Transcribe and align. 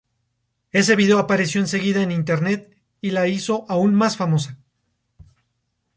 Ese 0.71 0.95
vídeo 0.95 1.19
apareció 1.19 1.61
enseguida 1.61 2.01
en 2.01 2.09
Internet 2.11 2.75
y 3.01 3.11
la 3.11 3.27
hizo 3.27 3.65
aún 3.69 3.93
más 3.93 4.17
famosa. 4.17 4.57